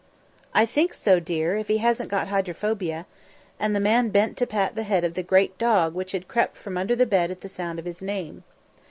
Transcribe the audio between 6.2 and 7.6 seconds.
crept from under the bed at the